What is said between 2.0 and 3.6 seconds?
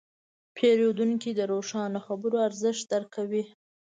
خبرو ارزښت درک کوي.